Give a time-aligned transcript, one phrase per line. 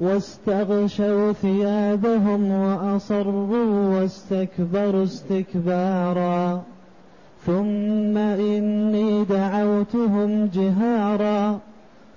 [0.00, 6.62] واستغشوا ثيابهم وأصروا واستكبروا استكبارا.
[7.46, 11.58] ثم إني دعوتهم جهارا.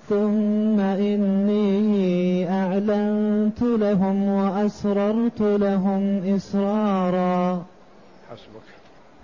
[0.08, 7.64] ثم إني أعلنت لهم وأسررت لهم إسرارا.
[8.30, 8.64] حسبك.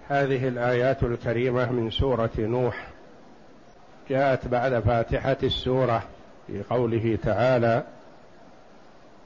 [0.08, 2.88] هذه الآيات الكريمة من سورة نوح.
[4.10, 6.02] جاءت بعد فاتحة السورة
[6.46, 7.82] في قوله تعالى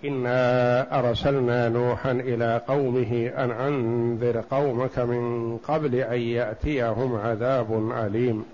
[0.04, 8.44] انا ارسلنا نوحا إلى قومه ان انذر قومك من قبل ان ياتيهم عذاب اليم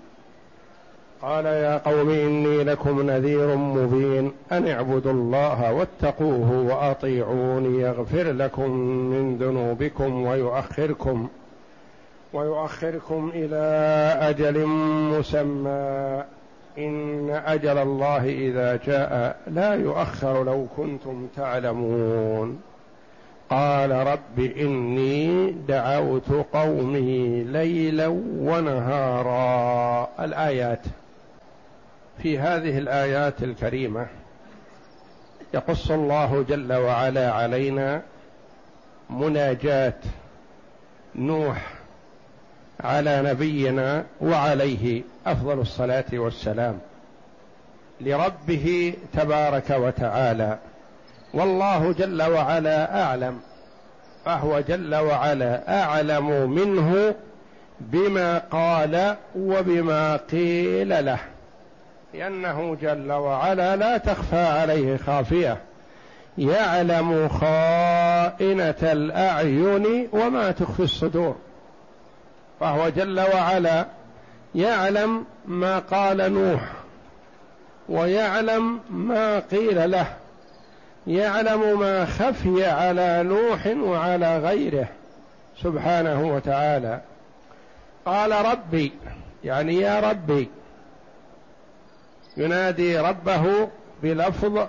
[1.21, 8.71] قال يا قوم اني لكم نذير مبين ان اعبدوا الله واتقوه واطيعون يغفر لكم
[9.11, 11.27] من ذنوبكم ويؤخركم
[12.33, 13.57] ويؤخركم إلى
[14.21, 14.65] أجل
[15.17, 16.23] مسمى
[16.77, 22.61] إن أجل الله إذا جاء لا يؤخر لو كنتم تعلمون.
[23.49, 30.09] قال رب إني دعوت قومي ليلا ونهارا.
[30.19, 30.81] الآيات.
[32.17, 34.07] في هذه الآيات الكريمة
[35.53, 38.01] يقص الله جل وعلا علينا
[39.09, 39.93] مناجاة
[41.15, 41.80] نوح
[42.83, 46.79] على نبينا وعليه أفضل الصلاة والسلام
[48.01, 50.57] لربه تبارك وتعالى.
[51.33, 53.39] والله جل وعلا أعلم
[54.25, 57.15] فهو جل وعلا أعلم منه
[57.79, 61.19] بما قال وبما قيل له
[62.13, 65.57] لأنه جل وعلا لا تخفى عليه خافية
[66.37, 71.35] يعلم خائنة الأعين وما تخفي الصدور.
[72.61, 73.85] فهو جل وعلا
[74.55, 76.61] يعلم ما قال نوح
[77.89, 80.05] ويعلم ما قيل له
[81.07, 84.87] يعلم ما خفي على نوح وعلى غيره
[85.63, 87.01] سبحانه وتعالى.
[88.05, 88.91] قال ربي
[89.43, 90.49] يعني يا ربي
[92.37, 93.69] ينادي ربه
[94.03, 94.67] بلفظ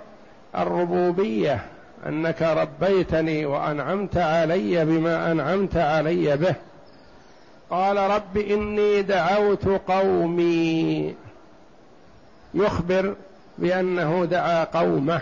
[0.57, 1.59] الربوبية
[2.05, 6.55] أنك ربيتني وأنعمت علي بما أنعمت علي به.
[7.73, 11.15] قال رب إني دعوت قومي.
[12.53, 13.15] يخبر
[13.57, 15.21] بأنه دعا قومه.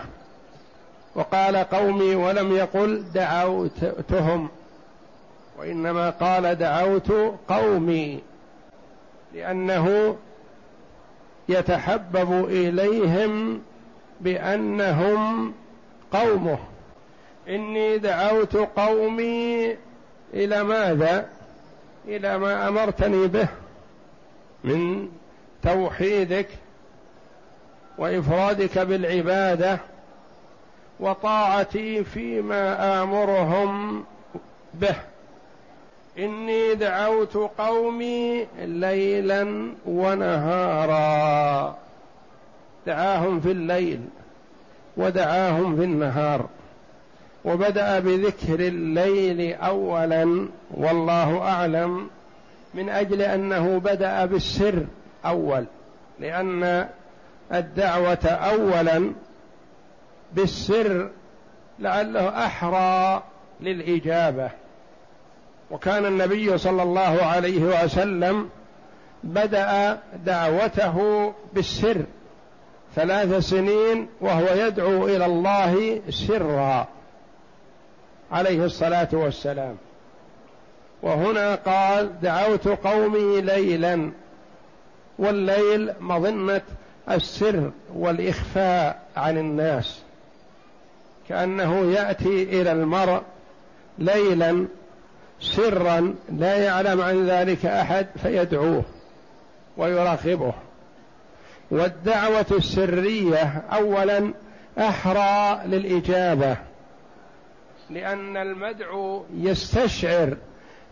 [1.14, 4.48] وقال قومي ولم يقل دعوتهم.
[5.58, 7.12] وإنما قال دعوت
[7.48, 8.20] قومي.
[9.34, 10.16] لأنه
[11.48, 13.62] يتحبب إليهم
[14.20, 15.52] بأنهم
[16.12, 16.58] قومه.
[17.48, 19.76] إني دعوت قومي
[20.34, 21.28] إلى ماذا؟
[22.08, 23.48] إلى ما أمرتني به
[24.64, 25.08] من
[25.62, 26.48] توحيدك
[27.98, 29.78] وإفرادك بالعبادة
[31.00, 34.04] وطاعتي فيما آمرهم
[34.74, 34.96] به.
[36.18, 41.76] إني دعوت قومي ليلا ونهارا.
[42.86, 44.00] دعاهم في الليل
[44.96, 46.48] ودعاهم في النهار.
[47.44, 52.10] وبدأ بذكر الليل اولا والله أعلم
[52.74, 54.86] من أجل أنه بدأ بالسر
[55.26, 55.64] أول
[56.20, 56.88] لأن
[57.52, 59.12] الدعوة اولا
[60.32, 61.10] بالسر
[61.78, 63.22] لعله أحرى
[63.60, 64.50] للإجابة.
[65.70, 68.48] وكان النبي صلى الله عليه وسلم
[69.24, 72.02] بدأ دعوته بالسر
[72.96, 76.88] ثلاث سنين وهو يدعو إلى الله سرا.
[78.32, 79.76] عليه الصلاة والسلام.
[81.02, 84.10] وهنا قال دعوت قومي ليلا.
[85.18, 86.62] والليل مظنة
[87.10, 90.02] السر والإخفاء عن الناس.
[91.28, 93.22] كأنه يأتي إلى المرء
[93.98, 94.66] ليلا
[95.40, 98.82] سرا لا يعلم عن ذلك أحد فيدعوه
[99.76, 100.52] ويراقبه.
[101.70, 104.32] والدعوة السرية أولا
[104.78, 106.56] أحرى للإجابة.
[107.92, 110.36] لأن المدعو يستشعر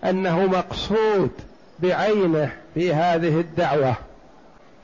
[0.04, 1.30] أنه مقصود
[1.78, 3.94] بعينه في هذه الدعوة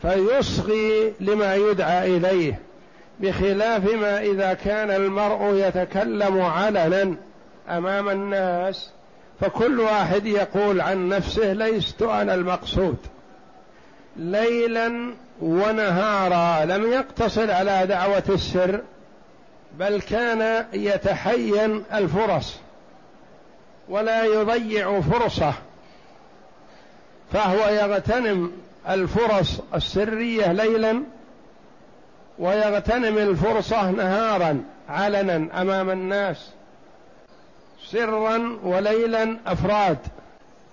[0.02, 2.58] فيصغي لما يدعى إليه
[3.20, 7.16] بخلاف ما إذا كان المرء يتكلم علنا
[7.68, 8.90] أمام الناس
[9.40, 12.96] فكل واحد يقول عن نفسه ليست أنا المقصود.
[14.16, 18.80] ليلا ونهارا لم يقتصر على دعوة السر
[19.78, 22.56] بل كان يتحين الفرص
[23.88, 25.52] ولا يضيع فرصة
[27.32, 28.52] فهو يغتنم
[28.88, 31.02] الفرص السرية ليلا
[32.38, 36.50] ويغتنم الفرصة نهارا علنا أمام الناس
[37.84, 39.98] سرا وليلا أفراد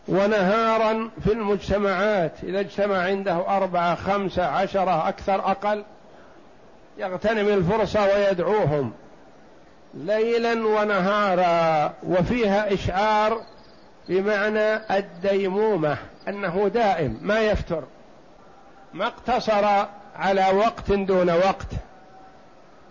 [0.08, 2.32] ونهارا في المجتمعات.
[2.44, 5.84] إذا اجتمع عنده أربعة خمسة عشرة أكثر أقل
[6.98, 8.92] يغتنم الفرصة ويدعوهم
[9.94, 13.42] ليلا ونهارا وفيها إشعار
[14.10, 15.98] بمعنى الديمومة
[16.28, 17.84] أنه دائم ما يفتر
[18.94, 19.86] ما اقتصر
[20.16, 21.68] على وقت دون وقت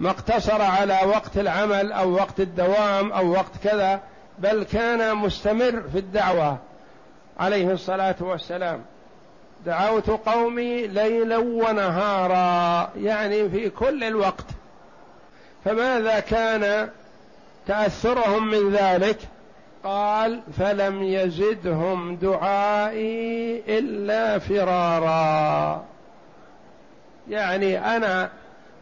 [0.00, 4.00] ما اقتصر على وقت العمل أو وقت الدوام أو وقت كذا
[4.38, 6.58] بل كان مستمر في الدعوة
[7.38, 8.84] عليه الصلاة والسلام.
[9.66, 14.46] دعوت قومي ليلا ونهارا يعني في كل الوقت.
[15.64, 16.88] فماذا كان
[17.66, 19.18] تأثرهم من ذلك؟
[19.84, 25.84] قال فلم يزدهم دعائي إلا فرارا.
[27.28, 28.30] يعني أنا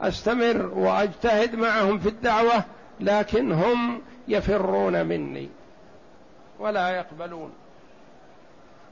[0.00, 2.64] أستمر وأجتهد معهم في الدعوة
[3.00, 5.48] لكن هم يفرون مني
[6.58, 7.52] ولا يقبلون.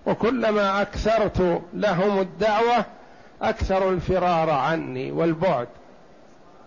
[0.09, 2.85] وكلما أكثرت لهم الدعوة
[3.43, 5.69] أكثر الفرار عني والبعد.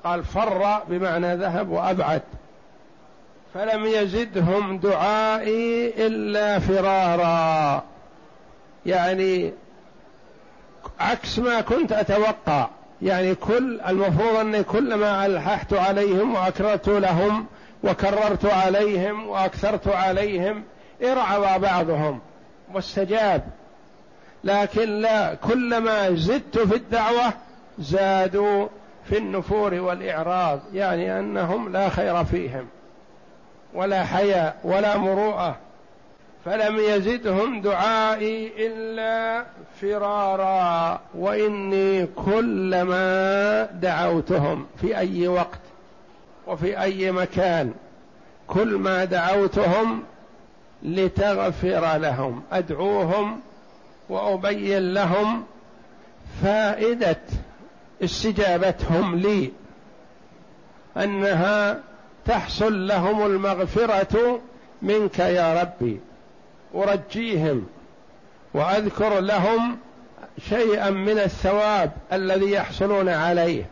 [0.04, 2.22] قال فر بمعنى ذهب وأبعد.
[3.54, 7.84] فلم يزدهم دعائي إلا فرارا.
[8.86, 9.54] يعني
[11.00, 12.68] عكس ما كنت أتوقع.
[13.02, 17.46] يعني كل المفروض أني كلما ألححت عليهم وأكررت لهم
[17.84, 20.64] وكررت عليهم وأكثرت عليهم
[21.04, 22.20] ارعب بعضهم.
[22.74, 23.42] واستجاب
[24.44, 27.34] لكن لا كلما زدت في الدعوة
[27.80, 28.68] زادوا
[29.10, 32.68] في النفور والإعراض يعني أنهم لا خير فيهم
[33.74, 35.58] ولا حياء ولا مروءة.
[36.46, 39.46] فلم يزدهم دعائي إلا
[39.82, 45.60] فرارا وإني كلما دعوتهم في أي وقت
[46.48, 47.74] وفي أي مكان
[48.48, 50.04] كل ما دعوتهم
[50.84, 52.44] لتغفر لهم.
[52.52, 53.40] أدعوهم
[54.10, 55.44] وأبين لهم
[56.44, 57.20] فائدة
[58.04, 59.52] استجابتهم لي.
[60.98, 61.80] أنها
[62.26, 64.40] تحصل لهم المغفرة
[64.82, 66.00] منك يا ربي.
[66.76, 67.68] أرجيهم
[68.54, 69.78] وأذكر لهم
[70.50, 73.66] شيئا من الثواب الذي يحصلون عليه.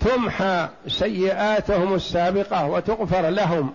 [0.00, 3.72] تمحى سيئاتهم السابقة وتغفر لهم.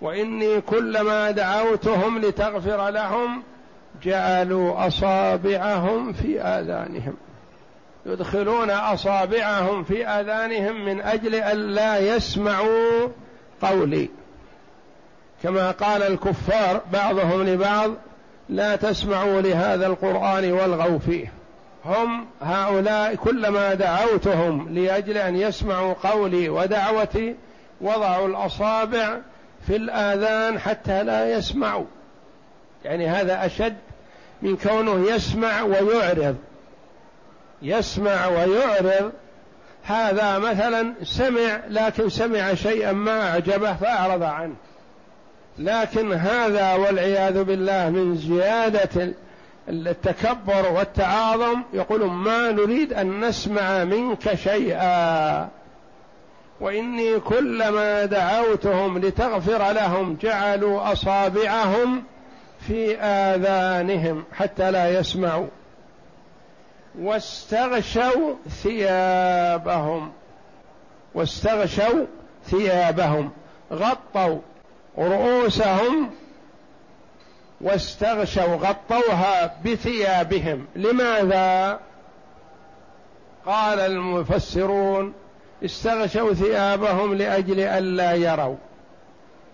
[0.00, 3.42] وإني كلما دعوتهم لتغفر لهم
[4.02, 7.14] جعلوا أصابعهم في آذانهم.
[8.06, 13.08] يدخلون أصابعهم في آذانهم من أجل أن لا يسمعوا
[13.62, 14.08] قولي.
[15.42, 17.90] كما قال الكفار بعضهم لبعض
[18.48, 21.32] لا تسمعوا لهذا القرآن والغوا فيه.
[21.84, 27.34] هم هؤلاء كلما دعوتهم لأجل أن يسمعوا قولي ودعوتي
[27.80, 29.18] وضعوا الأصابع
[29.66, 31.84] في الآذان حتى لا يسمعوا.
[32.84, 33.76] يعني هذا أشد
[34.42, 36.36] من كونه يسمع ويعرض.
[37.62, 39.12] يسمع ويعرض.
[39.84, 44.54] هذا مثلا سمع لكن سمع شيئا ما أعجبه فأعرض عنه.
[45.58, 49.14] لكن هذا والعياذ بالله من زيادة
[49.68, 55.48] التكبر والتعاظم يقول ما نريد أن نسمع منك شيئا.
[56.60, 62.04] وإني كلما دعوتهم لتغفر لهم جعلوا أصابعهم
[62.60, 65.46] في آذانهم حتى لا يسمعوا.
[66.98, 70.12] واستغشوا ثيابهم.
[71.14, 72.06] واستغشوا
[72.46, 73.30] ثيابهم.
[73.72, 74.38] غطوا
[74.98, 76.10] رؤوسهم.
[77.60, 80.66] واستغشوا غطوها بثيابهم.
[80.76, 81.80] لماذا؟
[83.46, 85.12] قال المفسرون
[85.64, 88.56] استغشوا ثيابهم لأجل ألا يروا.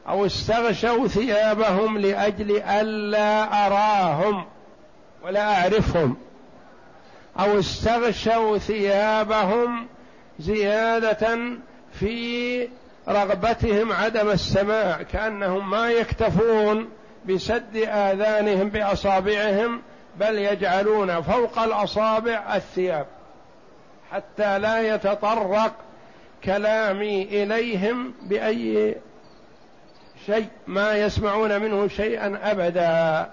[0.08, 4.44] أو استغشوا ثيابهم لأجل ألا أراهم
[5.24, 6.16] ولا أعرفهم.
[7.40, 9.86] أو استغشوا ثيابهم
[10.38, 11.38] زيادة
[11.92, 12.68] في
[13.08, 16.88] رغبتهم عدم السماع كأنهم ما يكتفون
[17.28, 19.82] بسد آذانهم بأصابعهم
[20.16, 23.06] بل يجعلون فوق الأصابع الثياب
[24.12, 25.72] حتى لا يتطرق
[26.44, 28.96] كلامي إليهم بأي
[30.26, 33.30] شيء ما يسمعون منه شيئا أبدا.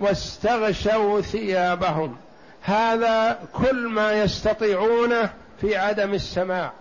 [0.00, 2.16] واستغشوا ثيابهم.
[2.62, 6.72] هذا كل ما يستطيعونه في عدم السماع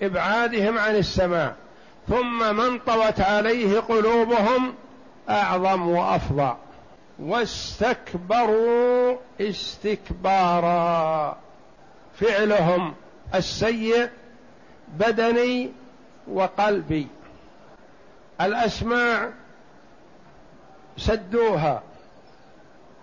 [0.00, 1.54] لإبعادهم عن السماع.
[2.08, 4.74] ثم من طوت عليه قلوبهم
[5.28, 6.56] أعظم وافظع
[7.18, 11.36] واستكبروا استكبارا.
[12.20, 12.94] فعلهم
[13.34, 14.08] السيء
[14.88, 15.70] بدني
[16.28, 17.06] وقلبي.
[18.40, 19.30] الأسماع
[20.96, 21.82] سدوها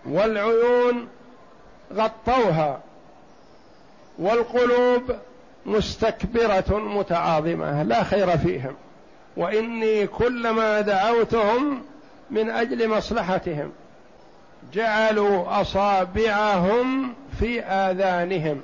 [0.06, 1.08] والعيون
[1.94, 2.80] غطوها
[4.20, 5.16] والقلوب
[5.66, 8.76] مستكبرة متعاظمة لا خير فيهم.
[9.38, 11.82] وإني كلما دعوتهم
[12.32, 13.72] من أجل مصلحتهم
[14.74, 18.62] جعلوا أصابعهم في آذانهم.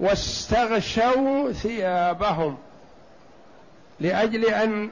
[0.00, 2.56] واستغشوا ثيابهم
[4.00, 4.90] لأجل أن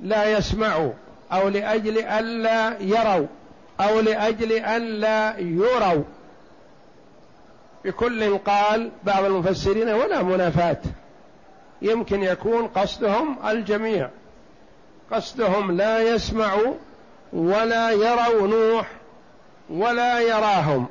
[0.00, 0.92] لا يسمعوا
[1.32, 3.26] أو لأجل الا يروا
[3.80, 6.04] أو لأجل الا يروا.
[7.84, 10.80] بكل قال بعض المفسرين ولا منافاه
[11.82, 14.08] يمكن يكون قصدهم الجميع.
[15.12, 16.74] قصدهم لا يسمعوا
[17.32, 18.86] ولا يروا نوح
[19.70, 20.86] ولا يراهم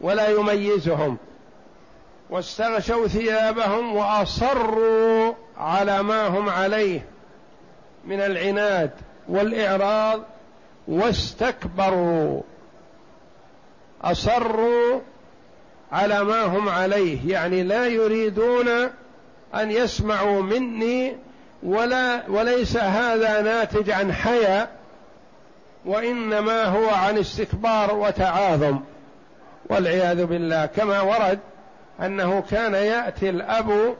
[0.00, 1.16] ولا يميزهم.
[2.30, 7.06] واستغشوا ثيابهم وأصروا على ما هم عليه
[8.04, 8.90] من العناد
[9.28, 10.22] والإعراض
[10.88, 12.40] واستكبروا.
[14.02, 15.00] أصروا
[15.92, 18.68] على ما هم عليه يعني لا يريدون
[19.54, 21.16] أن يسمعوا مني
[21.62, 24.70] ولا وليس هذا ناتج عن حياء
[25.84, 28.80] وإنما هو عن استكبار وتعاظم.
[29.70, 31.38] والعياذ بالله كما ورد
[32.00, 33.94] أنه كان يأتي الأب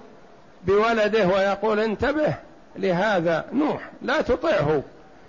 [0.67, 2.35] بولده ويقول انتبه
[2.77, 4.83] لهذا نوح لا تطعه.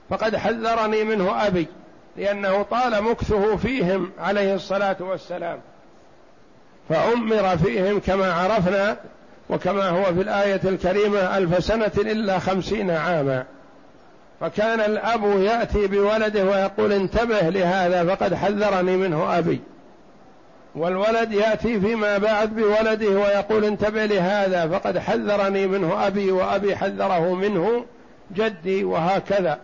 [0.09, 1.67] فقد حذرني منه أبي
[2.17, 5.59] لأنه طال مكثه فيهم عليه الصلاة والسلام.
[6.89, 8.97] فأمر فيهم كما عرفنا
[9.49, 13.45] وكما هو في الآية الكريمة ألف سنة إلا خمسين عاما.
[14.39, 19.61] فكان الأب يأتي بولده ويقول انتبه لهذا فقد حذرني منه أبي.
[20.75, 27.85] والولد يأتي فيما بعد بولده ويقول انتبه لهذا فقد حذرني منه أبي وأبي حذره منه
[28.35, 29.59] جدي وهكذا.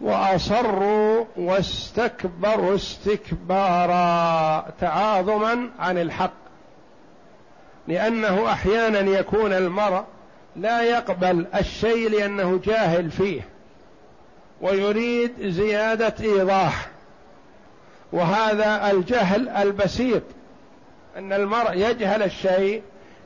[0.00, 6.32] وأصروا واستكبروا استكبارا تعاظما عن الحق
[7.88, 10.04] لأنه أحيانا يكون المرء
[10.56, 13.40] لا يقبل الشيء لأنه جاهل فيه
[14.60, 16.93] ويريد زيادة إيضاح.
[18.14, 20.22] وهذا الجهل البسيط
[21.16, 22.82] أن المرء يجهل الشيء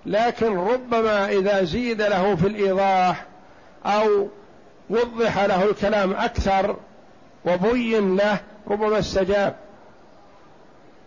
[0.07, 3.25] لكن ربما إذا زيد له في الإيضاح
[3.87, 4.29] أو
[4.91, 6.77] وضح له الكلام أكثر
[7.45, 9.55] وبين له ربما استجاب.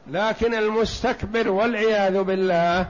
[0.07, 2.85] لكن المستكبر والعياذ بالله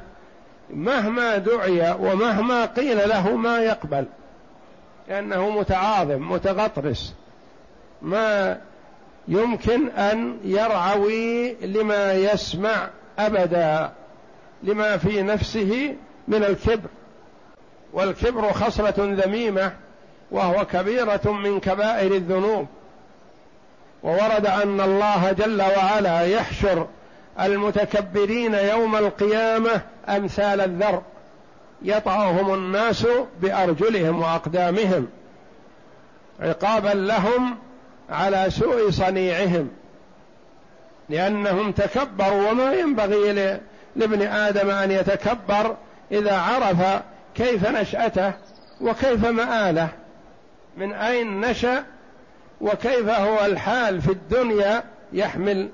[0.70, 4.06] مهما دعي ومهما قيل له ما يقبل
[5.08, 7.14] لأنه متعاظم متغطرس
[8.02, 8.58] ما
[9.32, 13.92] يمكن أن يرعوي لما يسمع أبدا
[14.64, 15.96] لما في نفسه
[16.28, 16.90] من الكبر.
[17.94, 19.72] والكبر خصلة ذميمة
[20.32, 22.68] وهو كبيرة من كبائر الذنوب.
[24.04, 26.88] وورد أن الله جل وعلا يحشر
[27.40, 31.02] المتكبرين يوم القيامة أمثال الذر.
[31.82, 33.08] يطعهم الناس
[33.42, 35.08] بأرجلهم وأقدامهم
[36.40, 37.58] عقابا لهم
[38.12, 39.70] على سوء صنيعهم
[41.10, 43.60] لأنهم تكبروا وما ينبغي
[43.96, 45.76] لابن آدم أن يتكبر
[46.12, 47.02] إذا عرف
[47.36, 48.34] كيف نشأته
[48.82, 49.90] وكيف مآله
[50.78, 51.84] من أين نشأ
[52.62, 55.70] وكيف هو الحال في الدنيا يحمل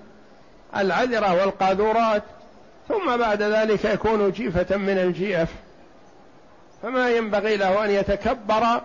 [0.75, 2.23] العذرة والقاذورات
[2.87, 5.49] ثم بعد ذلك يكون جيفة من الجيف.
[6.83, 8.81] فما ينبغي له أن يتكبر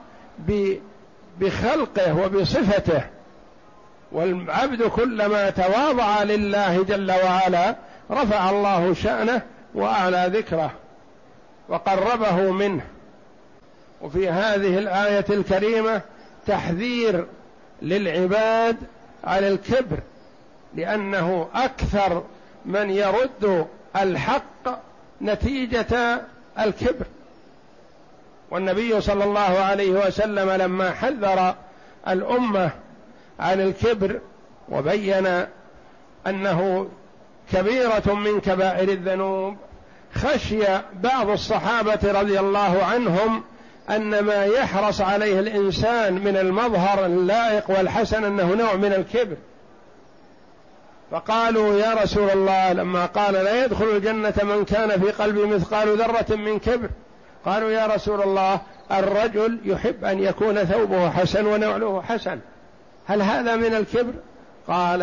[1.40, 3.02] بخلقه وبصفته.
[4.12, 7.76] والعبد كلما تواضع لله جل وعلا
[8.10, 9.42] رفع الله شأنه
[9.74, 10.70] وأعلى ذكره
[11.68, 12.82] وقربه منه.
[14.02, 16.00] وفي هذه الآية الكريمة
[16.46, 17.26] تحذير
[17.82, 18.76] للعباد
[19.24, 19.98] على الكبر
[20.74, 22.22] لأنه أكثر
[22.64, 23.66] من يرد
[23.96, 24.80] الحق
[25.22, 26.20] نتيجة
[26.58, 27.06] الكبر.
[28.50, 31.54] والنبي صلى الله عليه وسلم لما حذر
[32.08, 32.70] الأمة
[33.42, 34.20] عن الكبر
[34.68, 35.46] وبين
[36.26, 36.88] أنه
[37.52, 39.56] كبيرة من كبائر الذنوب.
[40.14, 40.64] خشي
[41.02, 43.42] بعض الصحابة رضي الله عنهم
[43.90, 49.36] أن ما يحرص عليه الإنسان من المظهر اللائق والحسن أنه نوع من الكبر.
[51.10, 56.36] فقالوا يا رسول الله لما قال لا يدخل الجنة من كان في قلبه مثقال ذرة
[56.36, 56.88] من كبر
[57.44, 58.60] قالوا يا رسول الله
[58.92, 62.38] الرجل يحب أن يكون ثوبه حسن ونعله حسن.
[63.06, 64.12] هل هذا من الكبر؟
[64.68, 65.02] قال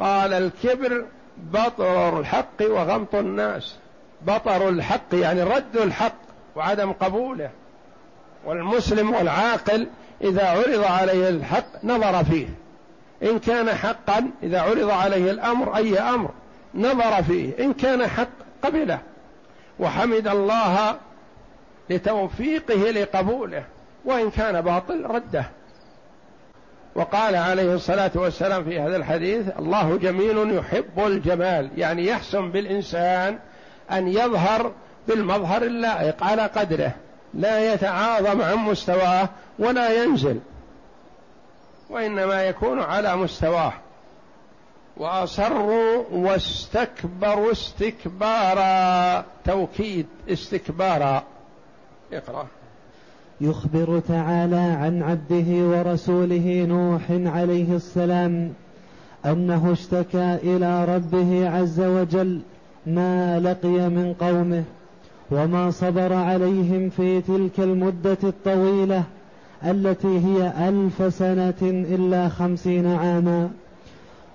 [0.00, 1.04] قال الكبر
[1.36, 3.76] بطر الحق وغمط الناس.
[4.22, 6.16] بطر الحق يعني رد الحق
[6.56, 7.50] وعدم قبوله.
[8.44, 9.88] والمسلم والعاقل
[10.22, 12.46] إذا عرض عليه الحق نظر فيه.
[13.22, 16.30] إن كان حقا إذا عرض عليه الأمر أي أمر
[16.74, 17.64] نظر فيه.
[17.64, 18.28] إن كان حق
[18.62, 18.98] قبله.
[19.78, 20.96] وحمد الله
[21.90, 23.64] لتوفيقه لقبوله.
[24.04, 25.44] وإن كان باطل رده.
[26.96, 31.70] وقال عليه الصلاة والسلام في هذا الحديث الله جميل يحب الجمال.
[31.76, 33.38] يعني يحسن بالإنسان
[33.92, 34.72] أن يظهر
[35.08, 36.94] بالمظهر اللائق على قدره
[37.34, 40.40] لا يتعاظم عن مستواه ولا ينزل
[41.90, 43.72] وإنما يكون على مستواه.
[44.96, 51.22] وأصروا واستكبروا استكبارا توكيد استكبارا.
[52.12, 52.46] اقرأ.
[53.40, 58.50] يخبر تعالى عن عبده ورسوله نوح عليه السلام
[59.26, 62.40] أنه اشتكى إلى ربه عز وجل
[62.86, 64.64] ما لقي من قومه
[65.30, 69.02] وما صبر عليهم في تلك المدة الطويلة
[69.64, 73.50] التي هي ألف سنة إلا خمسين عاما.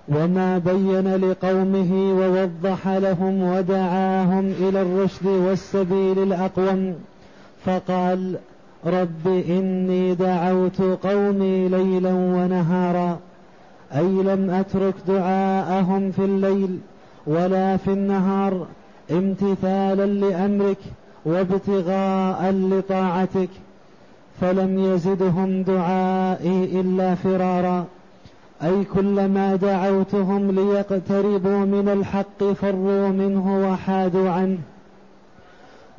[0.08, 6.94] وما بين لقومه ووضح لهم ودعاهم إلى الرشد والسبيل الأقوم.
[7.64, 8.36] فقال
[8.86, 13.18] رب إني دعوت قومي ليلا ونهارا.
[13.94, 16.78] أي لم أترك دعاءهم في الليل
[17.26, 18.66] ولا في النهار
[19.10, 20.78] امتثالا لأمرك
[21.24, 23.48] وابتغاء لطاعتك.
[24.40, 27.84] فلم يزدهم دعائي إلا فرارا.
[28.62, 34.58] أي كلما دعوتهم ليقتربوا من الحق فروا منه وحادوا عنه.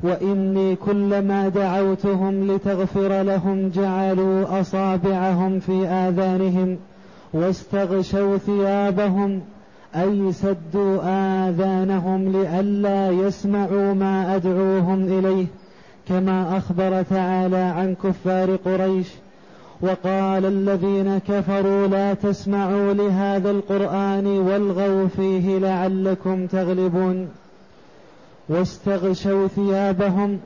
[0.04, 6.76] وإني كلما دعوتهم لتغفر لهم جعلوا أصابعهم في آذانهم
[7.32, 9.40] واستغشوا ثيابهم
[9.96, 10.98] أي سدوا
[11.48, 15.46] آذانهم لئلا يسمعوا ما أدعوهم إليه
[16.08, 19.08] كما أخبر تعالى عن كفار قريش.
[19.80, 27.28] وقال الذين كفروا لا تسمعوا لهذا القرآن والغوا فيه لعلكم تغلبون.
[28.48, 30.38] واستغشوا ثيابهم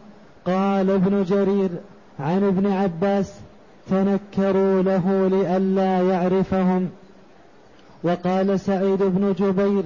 [0.45, 1.69] قال ابن جرير
[2.21, 3.33] عن ابن عباس
[3.91, 6.89] تنكروا له لئلا يعرفهم.
[8.05, 9.85] وقال سعيد بن جبير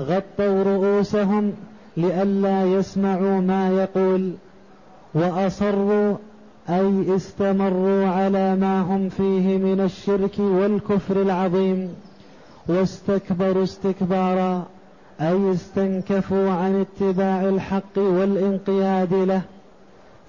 [0.00, 1.52] غطوا رؤوسهم
[1.96, 4.32] لئلا يسمعوا ما يقول.
[5.14, 6.16] وأصروا
[6.68, 11.94] أي استمروا على ما هم فيه من الشرك والكفر العظيم.
[12.68, 14.66] واستكبروا استكبارا.
[15.20, 19.42] أي استنكفوا عن اتباع الحق والانقياد له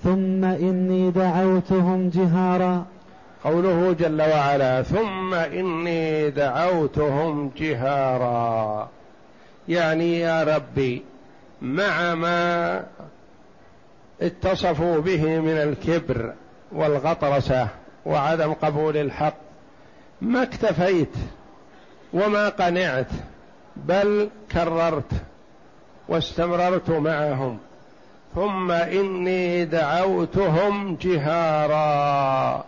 [0.04, 2.86] ثم إني دعوتهم جهارا.
[3.44, 8.90] قوله جل وعلا ثم إني دعوتهم جهارا.
[9.70, 11.04] يعني يا ربي
[11.62, 12.84] مع ما
[14.22, 16.34] اتصفوا به من الكبر
[16.72, 17.68] والغطرسة
[18.06, 19.36] وعدم قبول الحق
[20.22, 21.16] ما اكتفيت
[22.14, 23.08] وما قنعت
[23.86, 25.12] بل كررت
[26.10, 27.58] واستمررت معهم.
[28.36, 32.64] ثم إني دعوتهم جهارا.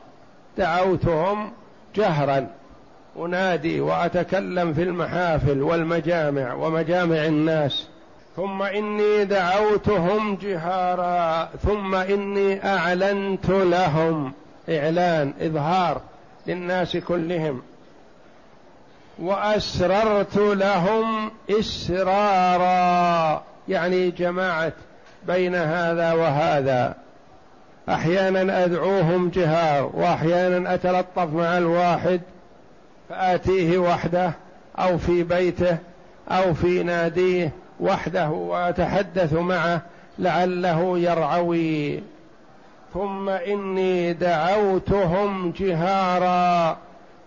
[0.58, 1.52] دعوتهم
[1.96, 2.48] جهرا.
[3.18, 7.88] أنادي وأتكلم في المحافل والمجامع ومجامع الناس.
[8.36, 11.50] ثم إني دعوتهم جهارا.
[11.64, 14.34] ثم إني أعلنت لهم.
[14.70, 16.02] إعلان إظهار
[16.48, 17.62] للناس كلهم.
[19.22, 23.44] وأسررت لهم إسرارا.
[23.68, 24.74] يعني جماعة
[25.28, 26.96] بين هذا وهذا.
[27.90, 32.22] أحيانا أدعوهم جهار وأحيانا أتلطف مع الواحد
[33.10, 34.32] فآتيه وحده
[34.80, 35.78] أو في بيته
[36.30, 39.82] أو في ناديه وحده وأتحدث معه
[40.20, 42.04] لعله يرعوي.
[42.94, 46.78] ثم إني دعوتهم جهارا.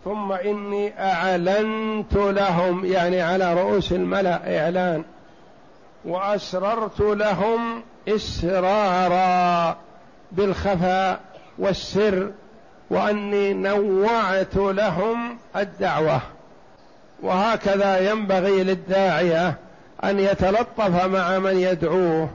[0.05, 5.05] ثم إني أعلنت لهم يعني على رؤوس الملأ إعلان
[6.05, 9.77] وأسررت لهم إسرارا
[10.33, 11.21] بالخفاء
[11.59, 12.31] والسر
[12.91, 16.21] وأني نوعت لهم الدعوة.
[17.23, 19.55] وهكذا ينبغي للداعية
[20.05, 22.31] أن يتلطف مع من يدعوه.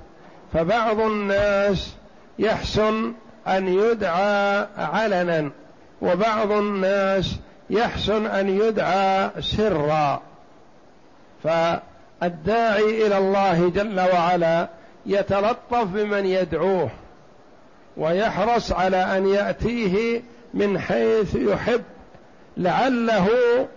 [0.54, 1.94] فبعض الناس
[2.40, 3.14] يحسن
[3.48, 5.52] أن يدعى علنا
[6.02, 7.36] وبعض الناس
[7.70, 10.22] يحسن أن يدعى سرا.
[11.44, 14.68] فالداعي إلى الله جل وعلا
[15.06, 16.90] يتلطف بمن يدعوه
[17.98, 20.22] ويحرص على أن يأتيه
[20.54, 21.82] من حيث يحب
[22.58, 23.28] لعله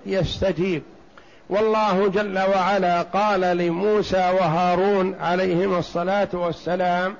[0.06, 0.82] يستجيب.
[1.50, 7.14] والله جل وعلا قال لموسى وهارون عليهما الصلاة والسلام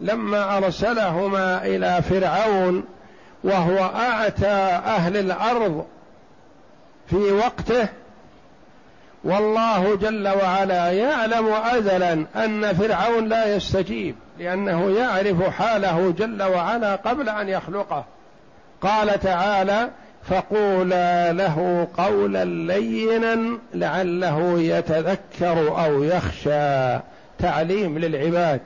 [0.00, 2.84] لما أرسلهما إلى فرعون
[3.44, 4.46] وهو أعتى
[4.86, 5.84] أهل الأرض
[7.10, 7.88] في وقته.
[9.24, 17.28] والله جل وعلا يعلم ازلا أن فرعون لا يستجيب لأنه يعرف حاله جل وعلا قبل
[17.28, 18.04] أن يخلقه.
[18.82, 19.88] قال تعالى
[20.28, 26.98] فقولا له قولا لينا لعله يتذكر أو يخشى.
[27.38, 28.60] تعليم للعباد.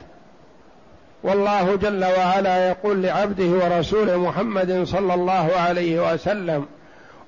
[1.22, 6.66] والله جل وعلا يقول لعبده ورسوله محمد صلى الله عليه وسلم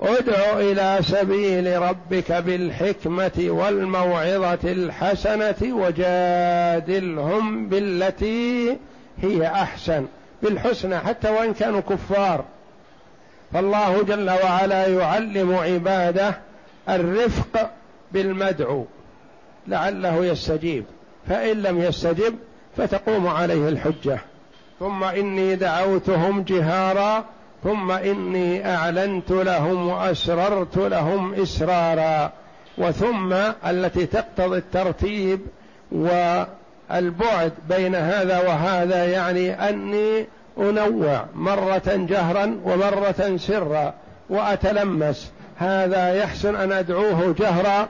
[0.01, 8.77] ادع إلى سبيل ربك بالحكمة والموعظة الحسنة وجادلهم بالتي
[9.23, 10.07] هي أحسن
[10.43, 12.45] بالحسنى حتى وإن كانوا كفار.
[13.53, 16.39] فالله جل وعلا يعلم عباده
[16.89, 17.71] الرفق
[18.13, 18.87] بالمدعو
[19.69, 20.85] لعله يستجيب.
[21.29, 22.35] فإن لم يستجب
[22.77, 24.19] فتقوم عليه الحجة.
[24.81, 27.25] ثم إني دعوتهم جهارا
[27.66, 32.33] ثم إني أعلنت لهم وأسررت لهم إسرارا.
[32.79, 33.33] وثم
[33.66, 35.40] التي تقتضي الترتيب
[35.92, 40.26] والبعد بين هذا وهذا يعني أني
[40.59, 43.94] أنوع مرة جهرا ومرة سرا
[44.31, 45.31] وأتلمس.
[45.57, 47.88] هذا يحسن أن أدعوه جهرا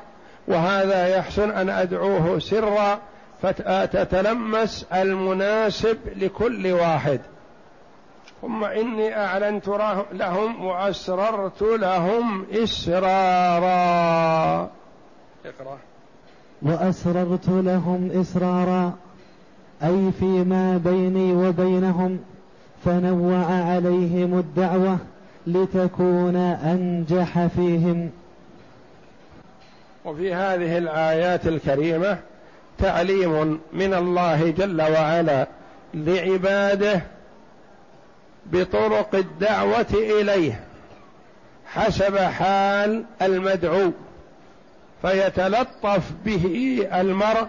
[0.48, 2.98] وهذا يحسن أن أدعوه سرا.
[3.42, 7.20] فتتلمس المناسب لكل واحد.
[8.42, 9.68] ثم إني أعلنت
[10.12, 13.66] لهم وأسررت لهم إسرارا.
[15.46, 15.78] اقرأ.
[16.62, 18.92] وأسررت لهم إسرارا.
[19.82, 22.18] أي فيما بيني وبينهم
[22.84, 24.98] فنوع عليهم الدعوة
[25.46, 28.10] لتكون أنجح فيهم.
[30.04, 32.18] وفي هذه الآيات الكريمة
[32.78, 35.46] تعليم من الله جل وعلا
[35.94, 37.02] لعباده
[38.52, 40.60] بطرق الدعوة إليه
[41.66, 43.92] حسب حال المدعو
[45.02, 47.46] فيتلطف به المرء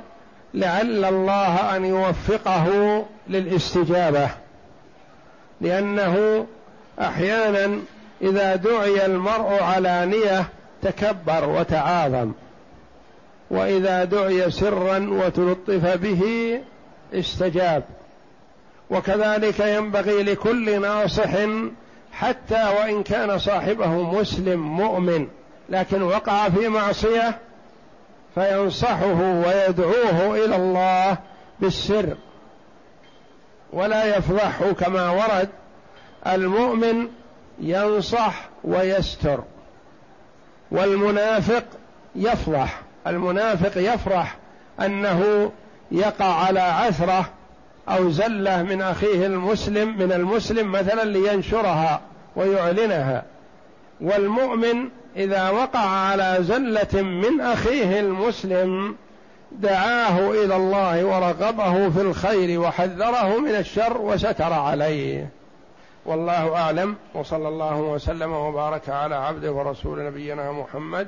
[0.54, 4.30] لعل الله أن يوفقه للاستجابة
[5.62, 6.46] لأنه
[7.00, 7.80] أحيانا
[8.22, 10.46] إذا دعي المرء علانيه
[10.82, 12.32] تكبر وتعاظم
[13.52, 16.24] وإذا دعي سرا وتلطف به
[17.14, 17.84] استجاب.
[18.90, 21.30] وكذلك ينبغي لكل ناصح
[22.12, 25.28] حتى وإن كان صاحبه مسلم مؤمن
[25.70, 27.40] لكن وقع في معصية
[28.36, 31.18] فينصحه ويدعوه إلى الله
[31.60, 32.16] بالسر.
[33.74, 35.50] ولا يفضحه كما ورد
[36.28, 37.08] المؤمن
[37.60, 39.44] ينصح ويستر
[40.72, 41.64] والمنافق
[42.16, 44.36] يفضح المنافق يفرح
[44.80, 45.52] أنه
[45.92, 47.30] يقع على عثرة
[47.90, 52.02] أو زلة من أخيه المسلم من المسلم مثلا لينشرها
[52.36, 53.24] ويعلنها.
[54.02, 58.96] والمؤمن إذا وقع على زلة من أخيه المسلم
[59.52, 65.30] دعاه إلى الله ورغبه في الخير وحذره من الشر وستر عليه.
[66.06, 71.08] والله أعلم وصلى الله وسلم وبارك على عبده ورسول نبينا محمد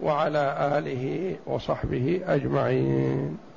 [0.00, 3.47] وعلى آله وصحبه أجمعين.